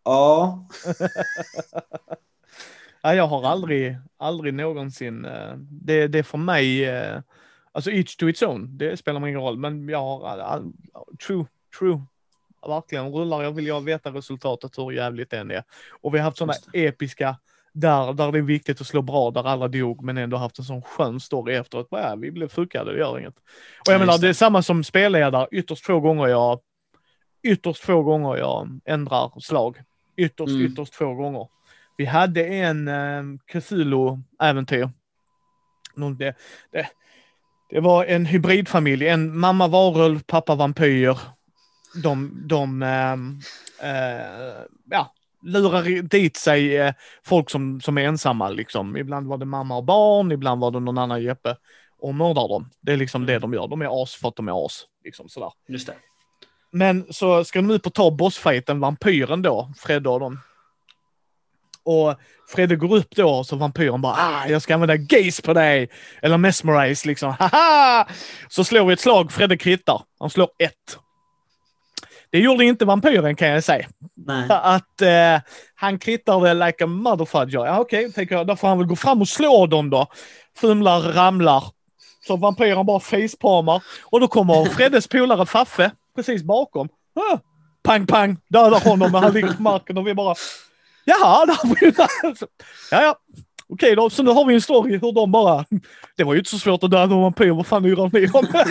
[0.04, 0.66] ja.
[3.02, 7.20] Jag har aldrig, aldrig någonsin, eh, det, det är för mig, eh,
[7.72, 10.62] alltså each to its own, det spelar ingen roll, men jag har,
[11.26, 11.46] true,
[11.78, 12.00] true,
[12.68, 15.64] verkligen rullar jag vill jag veta resultatet hur jävligt det än är.
[16.00, 17.36] Och vi har haft sådana episka,
[17.72, 20.64] där, där det är viktigt att slå bra, där alla dog, men ändå haft en
[20.64, 21.88] sån skön story efteråt.
[21.90, 23.36] Ja, vi blev fuckade, det gör inget.
[23.36, 23.42] Och
[23.86, 26.60] jag Ja, menar, det är samma som spelledare, ytterst få gånger jag,
[27.42, 29.76] ytterst få gånger jag ändrar slag.
[30.16, 30.66] Ytterst, Mm.
[30.66, 31.48] ytterst få gånger.
[31.96, 34.90] Vi hade en eh, Cthulhu-äventyr.
[36.18, 36.34] Det,
[36.72, 36.88] det,
[37.70, 41.18] det var en hybridfamilj, en mamma varulv, pappa vampyr.
[42.02, 43.40] De, de ehm,
[43.82, 48.48] eh, ja, lurar dit sig eh, folk som, som är ensamma.
[48.48, 48.96] Liksom.
[48.96, 51.56] Ibland var det mamma och barn, ibland var det någon annan Jeppe
[52.00, 52.70] och mördar dem.
[52.80, 53.68] Det är liksom det de gör.
[53.68, 54.84] De är as för att de är as.
[55.04, 55.52] Liksom sådär.
[55.68, 55.94] Just det.
[56.72, 60.40] Men så ska de ut och ta bossfighten, vampyren då, Fredde och dem.
[61.82, 62.14] Och
[62.48, 65.88] Fredde går upp då, så vampyren bara ah, jag ska använda gaze på dig.
[66.22, 68.08] Eller mesmerize liksom, haha!
[68.48, 70.02] Så slår vi ett slag, Fredde krittar.
[70.18, 70.98] Han slår ett.
[72.32, 73.88] Det gjorde inte vampyren kan jag säga.
[74.26, 74.46] Nej.
[74.48, 75.40] Att eh,
[75.74, 77.66] han krittade like a motherfudger.
[77.66, 80.06] Ja okej, tänker jag, då får han väl gå fram och slå dem då.
[80.56, 81.64] Fumlar, ramlar.
[82.26, 83.82] Så vampyren bara facepalmar.
[84.04, 86.88] Och då kommer Freddes polare Faffe precis bakom.
[87.14, 87.38] Ah,
[87.82, 90.34] pang, pang, dödar honom men han ligger på marken och vi bara
[91.04, 91.92] Jaha, där var ju
[92.90, 93.16] Ja, ja.
[93.68, 95.64] Okej då, så nu har vi en story hur de bara
[96.16, 98.46] Det var ju inte så svårt att döda en vampyr, vad fan yrar ni om?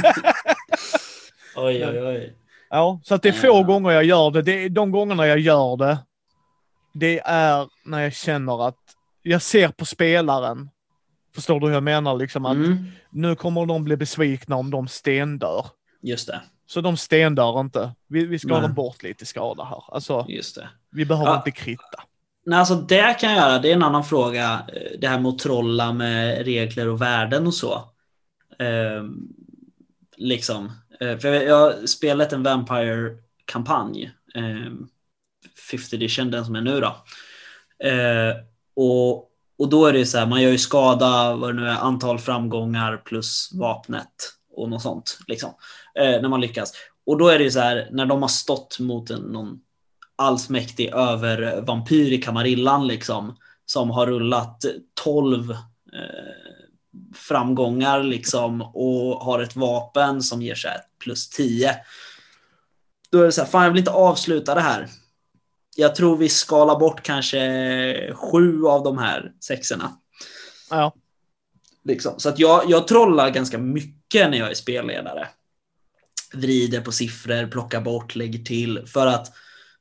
[1.56, 2.34] Oj, oj, oj.
[2.70, 3.62] Ja, så att det är få Ja.
[3.64, 4.42] gånger jag gör det.
[4.42, 5.98] det är, de gångerna jag gör det,
[6.94, 8.78] det är när jag känner att
[9.22, 10.70] jag ser på spelaren.
[11.36, 12.16] Förstår du hur jag menar?
[12.18, 12.86] Liksom att Mm.
[13.12, 15.66] nu kommer de bli besvikna om de stendör.
[16.02, 16.42] Just det.
[16.68, 17.92] Så de stendör inte.
[18.08, 18.70] Vi, vi ska ha Nej.
[18.70, 19.84] bort lite skada här.
[19.88, 20.70] Alltså, Just det.
[20.92, 21.38] vi behöver Ja.
[21.38, 22.04] inte kritta.
[22.46, 23.60] Nej, alltså det kan jag göra.
[23.60, 24.54] Det är en annan fråga.
[24.74, 27.84] Eh, Det här med att trolla med regler och värden och så.
[28.60, 29.28] Ehm,
[30.18, 30.72] liksom.
[31.02, 34.12] Eh, för jag, har spelat en Vampire-kampanj.
[34.36, 34.90] Ehm, um,
[35.72, 36.96] 5th edition, den som är nu då.
[37.88, 38.36] Eh,
[38.76, 39.16] och,
[39.58, 42.20] och då är det så här, man gör ju skada, vad det nu är, antal
[42.20, 45.20] framgångar plus vapnet och något sånt.
[45.28, 45.50] Liksom,
[46.00, 46.74] eh, när man lyckas.
[47.06, 49.60] Och då är det ju så här, när de har stått mot en, någon
[50.16, 53.38] allsmäktig övervampyr i Kamarillan liksom.
[53.66, 54.66] Som har rullat
[55.04, 55.58] 12 eh,
[57.14, 61.76] framgångar liksom och har ett vapen som ger sig plus 10.
[63.12, 64.88] Då är det så här, fan jag vill inte avsluta det här.
[65.76, 69.92] Jag tror vi skalar bort kanske sju av de här sexorna.
[70.70, 70.94] Ja.
[71.84, 72.14] Liksom.
[72.20, 75.28] Så att jag, jag trollar ganska mycket när jag är spelledare.
[76.34, 78.88] Vrider på siffror, plockar bort, lägger till.
[78.88, 79.32] För att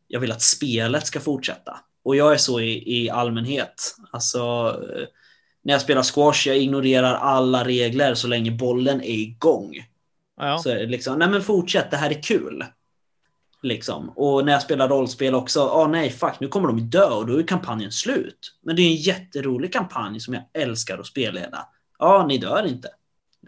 [0.06, 1.80] jag vill att spelet ska fortsätta.
[2.02, 3.96] Och jag är så i, i allmänhet.
[4.10, 4.38] Alltså,
[4.96, 5.06] eh,
[5.68, 9.74] när jag spelar squash, jag ignorerar alla regler så länge bollen är igång.
[10.36, 10.58] Ja.
[10.58, 12.64] Så liksom, nej men fortsätt, det här är kul.
[13.62, 14.12] Liksom.
[14.16, 17.38] Och när jag spelar rollspel också, ah nej fuck nu kommer de dö och då
[17.38, 18.56] är kampanjen slut.
[18.62, 21.68] Men det är en jätterolig kampanj som jag älskar att spelleda.
[21.98, 22.88] Ja, ah, ni dör inte.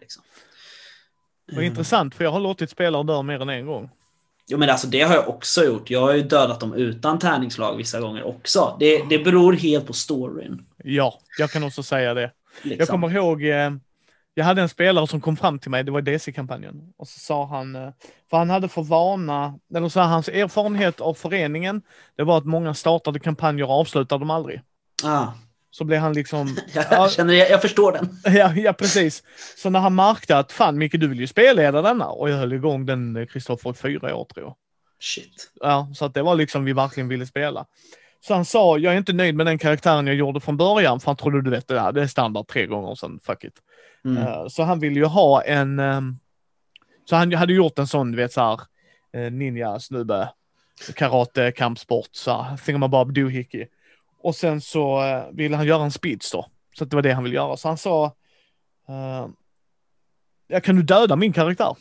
[0.01, 0.23] Liksom.
[1.53, 3.91] Vad intressant, för jag har låtit spelare dö mer än en gång.
[4.47, 5.91] Jo men alltså det har jag också gjort.
[5.91, 8.77] Jag har ju dödat dem utan tärningslag vissa gånger också.
[8.81, 10.67] Det, det beror helt på storyn.
[10.85, 12.33] Ja, jag kan också säga det.
[12.63, 12.79] Liksom.
[12.79, 13.71] Jag kommer ihåg, eh,
[14.35, 17.47] jag hade en spelare som kom fram till mig, det var DC-kampanjen, och så sa
[17.47, 17.91] han, eh,
[18.31, 21.83] för han hade för vana, eller så här, hans erfarenhet av föreningen,
[22.17, 24.61] det var att många startade kampanjer och avslutade dem aldrig.
[25.05, 25.27] Ah.
[25.71, 26.57] Så blev han liksom...
[26.75, 28.19] jag, känner, jag, jag förstår den.
[28.37, 29.23] ja, ja, precis.
[29.57, 32.53] Så när han märkte att fan Micke, du vill ju spelleda denna, och jag höll
[32.53, 34.57] igång den, Kristoffer, i fyra år tror jag.
[35.01, 35.53] Shit.
[35.55, 37.67] Ja, så att det var liksom vi verkligen ville spela.
[38.21, 41.07] Så han sa, jag är inte nöjd med den karaktären jag gjorde från början, för
[41.07, 43.55] han trodde du vet det där, det är standard tre gånger, sen fuck it.
[44.05, 44.27] Mm.
[44.27, 46.19] Uh, så han ville ju ha en, um,
[47.05, 48.61] så han hade gjort en sån, du vet såhär,
[49.17, 50.29] uh, ninja-snubbe,
[50.95, 53.67] karate, kampsport, såhär, thingamabob doohickey.
[54.23, 56.45] Och sen så uh, ville han göra en speedster,
[56.79, 57.57] så det var det han ville göra.
[57.57, 58.05] Så han sa,
[58.89, 59.29] uh,
[60.49, 61.77] ja, kan du döda min karaktär?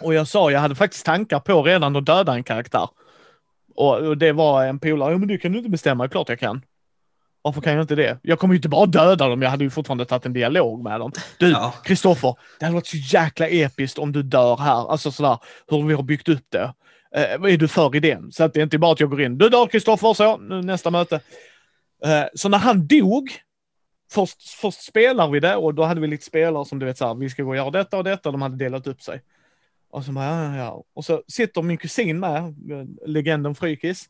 [0.00, 2.88] Och jag sa, jag hade faktiskt tankar på redan att döda en karaktär.
[3.74, 6.38] Och, och det var en polare, ja men du kan du inte bestämma, klart jag
[6.38, 6.62] kan.
[7.42, 8.18] Varför kan jag inte det?
[8.22, 11.00] Jag kommer ju inte bara döda dem, jag hade ju fortfarande tagit en dialog med
[11.00, 11.12] dem.
[11.38, 12.36] Du, Kristoffer, ja.
[12.58, 14.90] det hade varit så jäkla episkt om du dör här.
[14.90, 16.74] Alltså sådär, hur vi har byggt upp det.
[17.14, 18.32] Eh, är du för idén?
[18.32, 20.62] Så att det är inte bara att jag går in, du dör Kristoffer, så, nu
[20.62, 21.20] nästa möte.
[22.04, 23.30] Eh, så när han dog,
[24.12, 27.14] först, först spelar vi det och då hade vi lite spelare som du vet såhär,
[27.14, 29.20] vi ska gå och göra detta och detta, de hade delat upp sig.
[29.94, 30.84] Och så bara, ja, ja.
[30.94, 32.54] Och så sitter min kusin med,
[33.06, 34.04] legenden Frykis.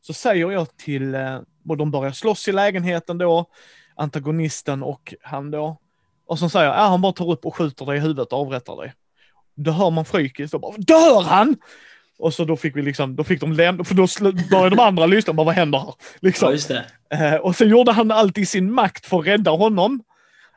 [0.00, 3.46] Så säger jag till, eh, och de börjar slåss i lägenheten då,
[3.94, 5.76] antagonisten och han då.
[6.26, 8.38] Och så säger jag, ja han bara tar upp och skjuter dig i huvudet och
[8.38, 8.92] avrättar dig.
[9.54, 11.56] Då hör man Frykis, då bara, dör han?
[12.18, 14.06] Och så då fick vi liksom, då fick de lämna, för då
[14.50, 15.94] började de andra lyssna, bara vad händer här?
[16.20, 16.58] Liksom.
[17.08, 20.02] Ja, eh, och så gjorde han allt i sin makt för att rädda honom.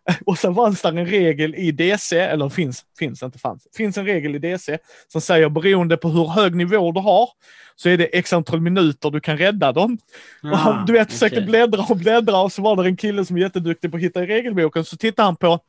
[0.25, 4.05] Och sen fanns det en regel i DC, eller finns, finns inte fanns, finns en
[4.05, 7.29] regel i DC som säger beroende på hur hög nivå du har
[7.75, 9.97] så är det x antal minuter du kan rädda dem.
[10.43, 11.13] Ah, och du vet, okay.
[11.13, 14.03] försökte bläddra och bläddra och så var det en kille som är jätteduktig på att
[14.03, 15.59] hitta i regelboken så tittar han på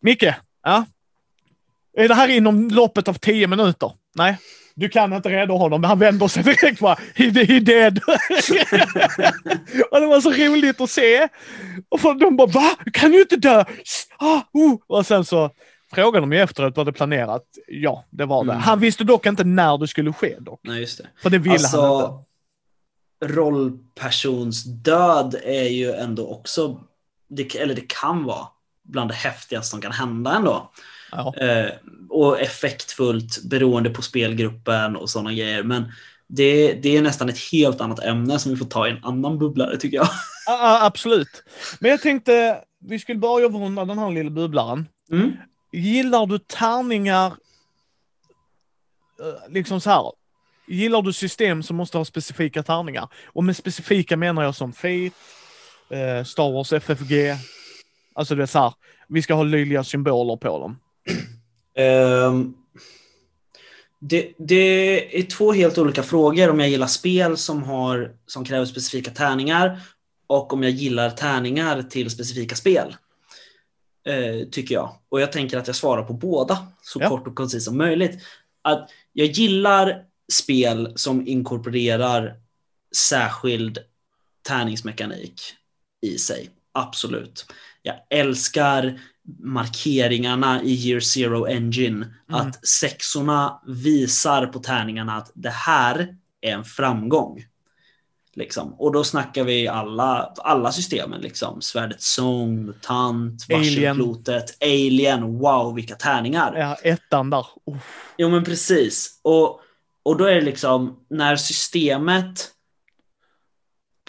[0.00, 0.84] Micke, ja?
[1.96, 3.92] Är det här inom loppet av tio minuter?
[4.14, 4.36] Nej,
[4.74, 5.84] du kan inte rädda honom.
[5.84, 7.98] Han vänder sig direkt bara, he, he dead.
[9.90, 11.28] och det var så roligt att se.
[11.88, 12.70] Och för de bara, va?
[12.84, 13.64] Du kan ju inte dö!
[14.18, 14.74] Ah, uh.
[14.86, 15.50] Och sen så
[15.92, 17.44] frågade de ju efteråt, var det planerat?
[17.66, 18.52] Ja, det var det.
[18.52, 18.62] Mm.
[18.62, 20.60] Han visste dock inte när det skulle ske dock.
[20.62, 21.08] Nej, just det.
[21.22, 22.24] För det ville alltså, han inte.
[23.34, 26.80] Rollpersons död är ju ändå också,
[27.28, 28.46] det, eller det kan vara,
[28.82, 30.70] bland det häftigaste som kan hända ändå.
[31.14, 31.34] Ja.
[31.36, 31.70] Eh,
[32.08, 35.62] och effektfullt beroende på spelgruppen och sådana grejer.
[35.62, 35.92] Men
[36.26, 39.38] det, det är nästan ett helt annat ämne som vi får ta i en annan
[39.38, 40.08] bubblare tycker jag.
[40.46, 41.42] Ja, absolut.
[41.80, 44.88] Men jag tänkte, vi skulle börja avrunda den här lilla bubblaren.
[45.10, 45.32] Mm.
[45.72, 47.26] Gillar du tärningar,
[49.20, 50.12] eh, liksom så här,
[50.68, 53.08] gillar du system som måste ha specifika tärningar?
[53.26, 55.10] Och med specifika menar jag som Fate,
[55.90, 57.36] eh, Star Wars FFG,
[58.14, 58.74] alltså det är så här,
[59.08, 60.78] vi ska ha löjliga symboler på dem.
[61.78, 62.54] Um,
[64.00, 68.66] det, det, är två helt olika frågor om jag gillar spel som, har, som kräver
[68.66, 69.80] specifika tärningar
[70.26, 72.96] och om jag gillar tärningar till specifika spel.
[74.08, 74.96] Uh, tycker jag.
[75.08, 77.08] Och jag tänker att jag svarar på båda så ja.
[77.08, 78.22] kort och koncist som möjligt.
[78.62, 82.36] Att jag gillar spel som inkorporerar
[82.96, 83.78] särskild
[84.48, 85.40] tärningsmekanik
[86.00, 86.50] i sig.
[86.72, 87.46] Absolut.
[87.82, 89.00] Jag älskar
[89.38, 91.96] markeringarna i Year Zero Engine.
[91.96, 92.14] Mm.
[92.28, 97.44] Att sexorna visar på tärningarna att det här är en framgång.
[98.36, 98.74] Liksom.
[98.74, 101.20] Och då snackar vi alla, alla systemen.
[101.20, 101.62] Liksom.
[101.62, 105.22] Svärdets sång, Mutant, Varselklotet, Alien.
[105.22, 105.38] Alien.
[105.38, 106.56] Wow, vilka tärningar.
[106.56, 107.46] Ja, ettan där.
[108.18, 109.20] Jo, men precis.
[109.22, 109.60] Och,
[110.02, 112.53] och då är det liksom när systemet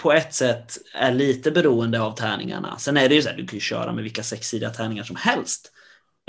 [0.05, 2.77] på ett sätt är lite beroende av tärningarna.
[2.77, 5.15] Sen är det ju så här, du kan ju köra med vilka sexsidiga tärningar som
[5.15, 5.71] helst.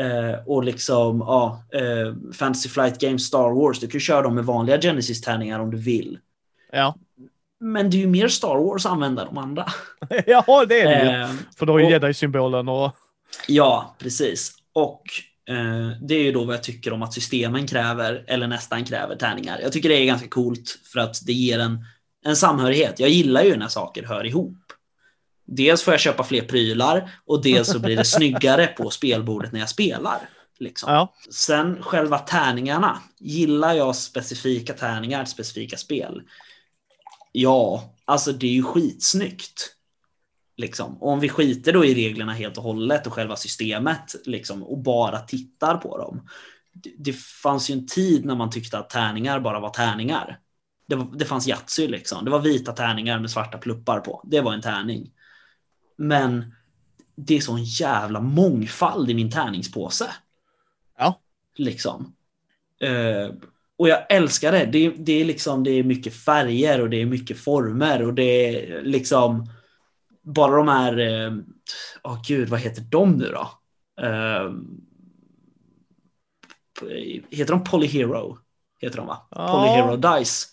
[0.00, 4.34] Eh, och liksom, ja, eh, Fantasy Flight Games, Star Wars, du kan ju köra dem
[4.34, 6.18] med vanliga Genesis-tärningar om du vill.
[6.72, 6.96] Ja.
[7.60, 9.66] Men det är ju mer Star Wars att använda de andra.
[10.26, 11.20] ja, det är det.
[11.20, 12.96] Eh, För då har ju jedi-symbolen och...
[13.48, 14.52] Ja, precis.
[14.72, 15.02] Och
[15.48, 19.16] eh, det är ju då vad jag tycker om att systemen kräver, eller nästan kräver,
[19.16, 19.58] tärningar.
[19.62, 21.84] Jag tycker det är ganska coolt för att det ger en
[22.26, 23.00] en samhörighet.
[23.00, 24.58] Jag gillar ju när saker hör ihop.
[25.44, 29.60] Dels får jag köpa fler prylar och dels så blir det snyggare på spelbordet när
[29.60, 30.28] jag spelar.
[30.58, 30.92] Liksom.
[30.92, 31.14] Ja.
[31.30, 33.02] Sen själva tärningarna.
[33.18, 36.22] Gillar jag specifika tärningar, specifika spel?
[37.32, 39.72] Ja, alltså det är ju skitsnyggt.
[40.56, 41.02] Liksom.
[41.02, 45.18] Om vi skiter då i reglerna helt och hållet och själva systemet liksom, och bara
[45.18, 46.28] tittar på dem.
[46.72, 50.38] Det, det fanns ju en tid när man tyckte att tärningar bara var tärningar.
[50.86, 52.24] Det, var, det fanns Yatzy liksom.
[52.24, 54.22] Det var vita tärningar med svarta pluppar på.
[54.24, 55.10] Det var en tärning.
[55.96, 56.54] Men
[57.16, 60.10] det är sån jävla mångfald i min tärningspåse.
[60.98, 61.20] Ja.
[61.56, 62.14] Liksom.
[62.80, 63.34] Eh,
[63.78, 64.64] och jag älskar det.
[64.64, 64.88] det.
[64.88, 68.82] Det är liksom det är mycket färger och det är mycket former och det är
[68.82, 69.48] liksom
[70.22, 71.32] bara de här, eh,
[72.02, 73.50] oh gud vad heter de nu då?
[74.04, 74.52] Eh,
[77.30, 78.38] heter de Polyhero?
[78.80, 79.26] Heter de va?
[79.30, 79.48] Ja.
[79.48, 80.46] Polyhero Dice.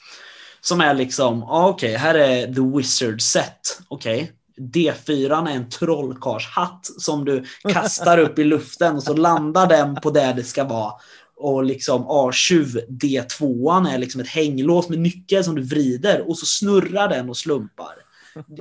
[0.62, 3.80] Som är liksom, ah, okej, okay, här är The Wizard Set.
[3.88, 4.28] Okej, okay.
[4.58, 10.12] D4 är en trollkarlshatt som du kastar upp i luften och så landar den på
[10.12, 10.94] där det ska vara.
[11.36, 16.46] Och liksom A20 D2 är liksom ett hänglås med nyckel som du vrider och så
[16.46, 17.94] snurrar den och slumpar.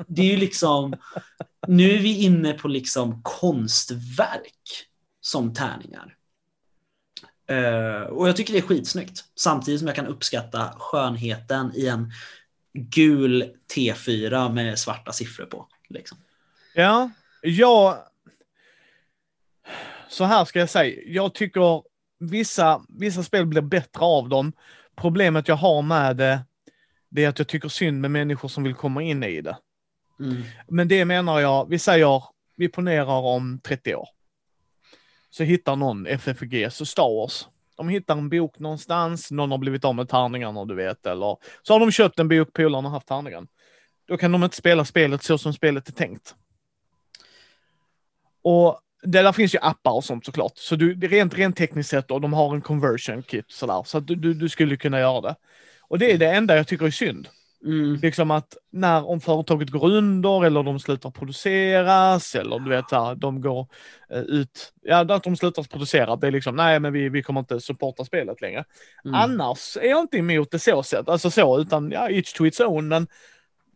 [0.06, 0.94] Det är ju liksom,
[1.66, 4.86] nu är vi inne på liksom konstverk
[5.20, 6.14] som tärningar.
[7.52, 9.24] Uh, och jag tycker det är skitsnyggt.
[9.34, 12.12] Samtidigt som jag kan uppskatta skönheten i en
[12.72, 15.68] gul T4 med svarta siffror på.
[15.88, 16.18] Liksom.
[16.74, 17.10] Ja,
[17.42, 17.96] jag...
[20.08, 21.02] Så här ska jag säga.
[21.06, 21.82] Jag tycker
[22.18, 24.52] vissa, vissa spel blir bättre av dem.
[24.96, 26.40] Problemet jag har med det,
[27.08, 29.58] det är att jag tycker synd med människor som vill komma in i det.
[30.20, 30.42] Mm.
[30.68, 32.24] Men det menar jag, vi säger,
[32.56, 34.08] vi ponerar om 30 år.
[35.32, 37.48] Så hittar någon FFG, så Star Wars.
[37.76, 41.72] De hittar en bok någonstans, någon har blivit av med tärningarna du vet, eller så
[41.72, 43.48] har de köpt en bok, polarna har haft tärningen.
[44.08, 46.34] Då kan de inte spela spelet så som spelet är tänkt.
[48.42, 50.52] Och det där finns ju appar och sånt såklart.
[50.54, 53.82] Så du, rent, rent tekniskt sett och de har en conversion kit sådär.
[53.86, 55.36] Så att du, du, du skulle kunna göra det.
[55.80, 57.28] Och det är det enda jag tycker är synd.
[57.64, 57.94] Mm.
[58.02, 63.14] Liksom att när, om företaget går under eller de slutar produceras eller du vet, här,
[63.14, 63.66] de går
[64.10, 67.40] eh, ut, ja, att de slutar producera, det är liksom, nej men vi, vi kommer
[67.40, 68.64] inte supporta spelet längre.
[69.04, 69.14] Mm.
[69.14, 72.60] Annars är jag inte emot det så sätt, alltså så, utan ja, each to its
[72.60, 73.06] own, men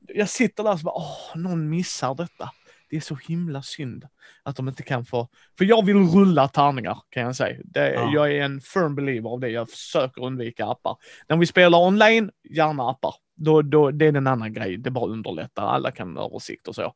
[0.09, 2.51] jag sitter där och bara, åh, någon missar detta.
[2.89, 4.05] Det är så himla synd
[4.43, 7.61] att de inte kan få, för jag vill rulla tärningar kan jag säga.
[7.65, 8.11] Det, Ja.
[8.15, 10.97] Jag är en firm believer av det, jag försöker undvika appar.
[11.29, 13.15] När vi spelar online, gärna appar.
[13.37, 16.93] Då, då, det är en annan grej, det bara underlättar, alla kan översikt och så.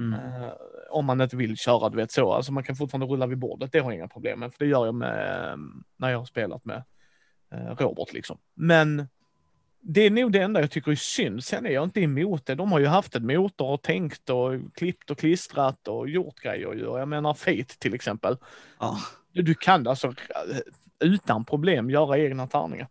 [0.00, 0.12] Mm.
[0.12, 0.52] Eh,
[0.90, 2.32] om man inte vill köra, du vet så.
[2.32, 4.52] Alltså man kan fortfarande rulla vid bordet, det har jag inga problem med.
[4.52, 5.56] För det gör jag med, eh,
[5.96, 6.84] när jag har spelat med
[7.54, 8.38] eh, Robert liksom.
[8.54, 9.08] Men
[9.84, 11.44] det är nog det enda jag tycker är synd.
[11.44, 12.54] Sen är jag inte emot det.
[12.54, 16.98] De har ju haft ett motor och tänkt och klippt och klistrat och gjort grejer
[16.98, 18.36] Jag menar Fate till exempel.
[18.80, 18.98] Ja.
[19.32, 20.58] Du, du kan alltså eh,
[21.04, 22.88] utan problem göra egna tärningar.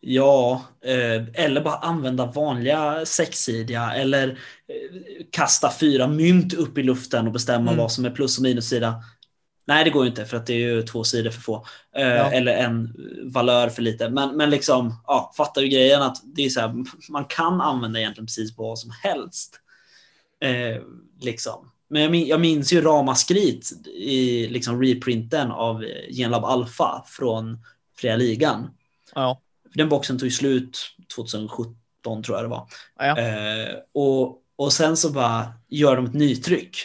[0.00, 7.26] Ja, eh, eller bara använda vanliga sexsidiga eller eh, kasta fyra mynt upp i luften
[7.26, 7.76] och bestämma Mm.
[7.76, 8.94] vad som är plus och minussida.
[9.66, 11.66] Nej, det går ju inte för att det är ju två sidor för få.
[11.96, 12.30] Eh, Ja.
[12.32, 14.08] Eller en valör för lite.
[14.08, 16.74] Men, men liksom, ja, fattar du grejen att det är så här,
[17.10, 19.60] man kan använda egentligen precis vad som helst.
[20.40, 20.82] Eh,
[21.20, 21.70] liksom.
[21.88, 27.58] Men jag, min, jag minns ju ramaskrit i liksom reprinten av Genlab Alpha från
[27.96, 28.70] Fria Ligan.
[29.14, 29.40] Ja.
[29.74, 30.78] Den boxen tog ju slut
[31.14, 32.66] 2017 tror jag det var.
[32.98, 33.18] Ja.
[33.18, 36.76] Eh, och, och sen så bara gör de ett nytryck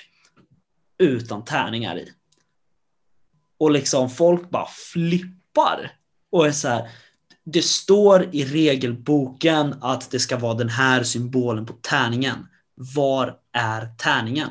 [0.98, 2.10] utan tärningar i.
[3.60, 5.92] Och liksom folk bara flippar
[6.32, 6.90] och är så här.
[7.46, 12.48] Det står i regelboken att det ska vara den här symbolen på tärningen.
[12.96, 14.50] Var är tärningen?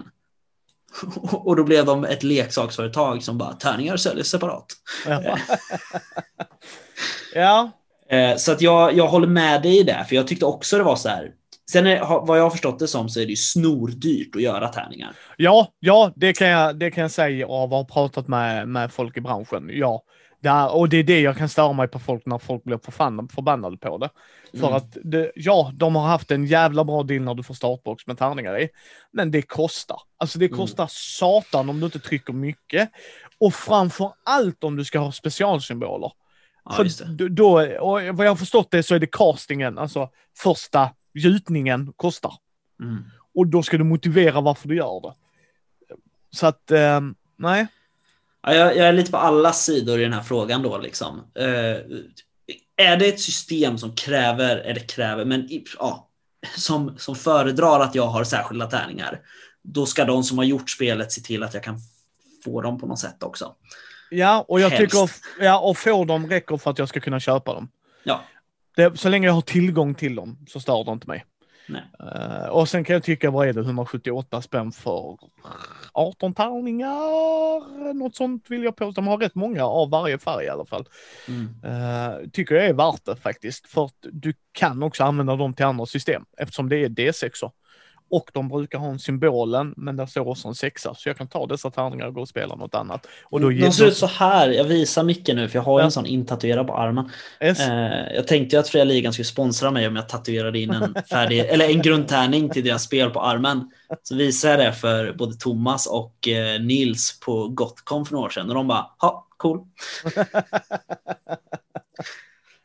[1.33, 4.67] Och då blev de ett leksaksföretag som bara tärningar säljs separat.
[5.07, 5.39] Ja.
[7.35, 7.71] ja.
[8.17, 10.85] Eh, Så att jag, jag håller med dig i det, för jag tyckte också det
[10.85, 11.33] var så här.
[11.73, 14.69] Sen är, vad jag har förstått det som så är det ju snordyrt att göra
[14.69, 15.15] tärningar.
[15.37, 18.93] Ja, ja, det kan jag, det kan jag säga av att ha pratat med, med
[18.93, 19.71] folk i branschen.
[19.73, 20.03] Ja,
[20.43, 22.79] det är, och det är det jag kan störa mig på folk när folk blir
[22.85, 24.09] förbannade, förbannade på det.
[24.59, 24.75] För Mm.
[24.77, 28.19] att, det, ja, de har haft en jävla bra deal när du får startbox med
[28.19, 28.69] tärningar i.
[29.13, 29.97] Men det kostar.
[30.19, 30.59] Alltså det Mm.
[30.59, 32.91] kostar satan om du inte trycker mycket.
[33.41, 36.13] Och framför allt om du ska ha specialsymboler.
[36.65, 40.91] Ja, För då, och vad jag har förstått det så är det castingen, alltså första
[41.19, 42.33] gjutningen kostar.
[42.81, 43.05] Mm.
[43.35, 45.15] Och då ska du motivera varför du gör det.
[46.31, 47.01] Så att, eh,
[47.37, 47.67] nej.
[48.43, 50.79] Ja, jag, jag är lite på alla sidor i den här frågan då.
[50.79, 51.23] Liksom.
[51.35, 51.77] Eh,
[52.77, 56.09] är det ett system som kräver, eller kräver, men ja,
[56.57, 59.21] som, som föredrar att jag har särskilda tärningar,
[59.63, 61.79] då ska de som har gjort spelet se till att jag kan
[62.45, 63.55] få dem på något sätt också.
[64.11, 64.95] Ja, och jag Helst.
[64.95, 65.11] tycker,
[65.45, 67.69] ja, och få dem räcker för att jag ska kunna köpa dem.
[68.03, 68.25] Ja.
[68.79, 71.25] Det, så länge jag har tillgång till dem så stör det inte mig.
[72.01, 75.17] Eh, och sen kan jag tycka, vad är det, 178 spänn för
[75.93, 77.95] 18 tärningar?
[77.95, 79.01] Något sånt vill jag påstå.
[79.01, 80.89] De har rätt många av varje färg i alla fall.
[81.29, 81.75] Mm.
[81.75, 83.67] Uh, tycker jag är värt det faktiskt.
[83.67, 87.51] För att du kan också använda dem till andra system eftersom det är D6.
[88.11, 90.95] Och de brukar ha en symbolen, men där står också en sexa.
[90.95, 93.07] Så jag kan ta dessa tärningar och gå och spela något annat.
[93.25, 94.49] Och då De ser ut så här.
[94.49, 95.85] Jag visar mycket nu för jag har Ja.
[95.85, 97.11] en sån intatuerad på armen.
[97.41, 97.61] S.
[97.61, 100.95] Eh, jag tänkte ju att Fria Ligan skulle sponsra mig om jag tatuerade in en
[101.11, 103.71] färdig, eller en grundtärning till deras spel på armen.
[104.03, 108.31] Så visade jag det för både Thomas och eh, Nils på Gotcon för några år
[108.31, 109.61] sedan och de bara, ja, cool.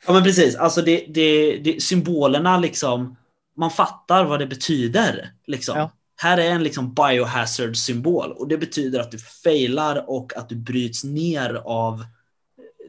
[0.07, 3.15] ja men precis, alltså det, det, det, symbolerna liksom,
[3.57, 5.31] man fattar vad det betyder.
[5.47, 5.77] Liksom.
[5.77, 5.91] Ja.
[6.15, 10.55] Här är en liksom biohazard symbol och det betyder att du failar och att du
[10.55, 12.05] bryts ner av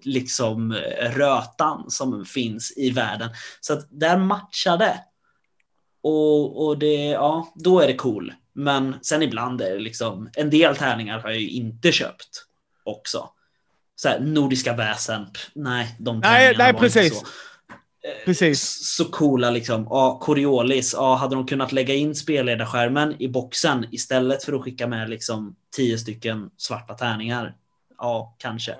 [0.02, 3.30] liksom rötan som finns i världen.
[3.60, 5.00] Så att där matchar det.
[6.02, 8.32] Och, och det, ja, då är det cool.
[8.52, 12.44] Men sen ibland är det liksom, en del tärningar har jag ju inte köpt
[12.84, 13.30] också.
[13.96, 17.20] Så här, Nordiska väsen, pff, nej, de Nej, nej, precis.
[17.20, 17.26] så.
[18.06, 18.78] Eh, Precis.
[18.96, 19.86] Så coola liksom.
[19.90, 24.86] Ja, Coriolis, ja, hade de kunnat lägga in spelledarskärmen i boxen istället för att skicka
[24.86, 27.54] med liksom tio stycken svarta tärningar?
[27.98, 28.74] Ja, kanske.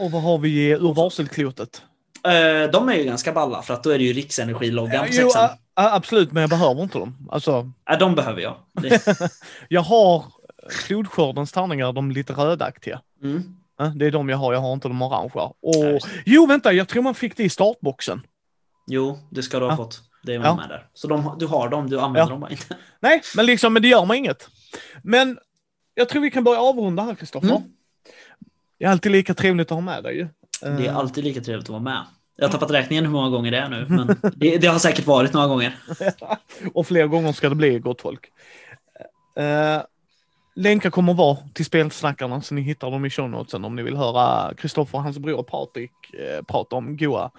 [0.00, 1.82] Och vad har vi ur varselklotet?
[2.24, 5.22] Eh, de är ju ganska balla för att då är det ju Riksenergiloggan på Jo,
[5.30, 5.44] sexan.
[5.74, 7.28] a- absolut, men jag behöver inte dem.
[7.30, 8.56] Alltså, Ja, de behöver jag.
[9.68, 10.24] Jag har
[10.86, 13.00] flodskördens tärningar, de lite rödaktiga.
[13.22, 13.56] mm.
[13.78, 15.42] Ja, Det är de jag har, jag har inte de orangea.
[15.42, 18.22] Och, jo, vänta, jag tror man fick det i startboxen.
[18.92, 19.76] Jo, det ska du ha Ja.
[19.76, 20.00] fått.
[20.22, 20.54] Det är Ja.
[20.56, 20.86] med där.
[20.94, 22.26] Så de, du har dem, du använder Ja.
[22.28, 22.76] dem bara inte.
[23.00, 24.48] Nej, men liksom, men det gör mig inget.
[25.02, 25.38] Men
[25.94, 27.48] jag tror vi kan börja avrunda här, Kristoffer.
[27.48, 27.62] Mm.
[28.78, 30.28] Det är alltid lika trevligt att ha med dig ju.
[30.60, 32.04] Det är Eh, alltid lika trevligt att vara med.
[32.36, 35.06] Jag har tappat räkningen hur många gånger det är nu, men det, det har säkert
[35.06, 35.78] varit några gånger.
[36.74, 38.26] och fler gånger ska det bli, gott folk.
[39.38, 39.82] Eh,
[40.56, 43.96] länkar kommer vara till spelsnackarna så ni hittar dem i show notesen om ni vill
[43.96, 47.30] höra Kristoffer och hans bror Patrik eh, prata om goa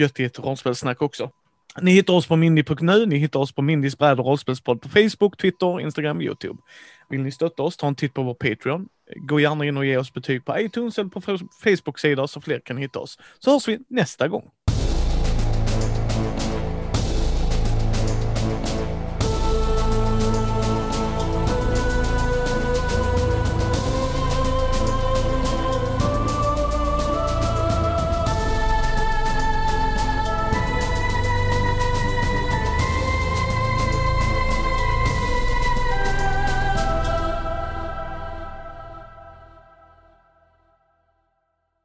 [0.00, 1.30] göttigt rollspelssnack också.
[1.80, 5.36] Ni hittar oss på mindy.nu, ni hittar oss på Mindys bräd och rollspelspodd på Facebook,
[5.36, 6.58] Twitter, Instagram, Youtube.
[7.08, 8.88] Vill ni stötta oss, ta en titt på vår Patreon.
[9.16, 11.20] Gå gärna in och ge oss betyg på iTunes eller på
[11.64, 13.18] Facebook-sida så fler kan hitta oss.
[13.38, 14.50] Så hörs vi nästa gång.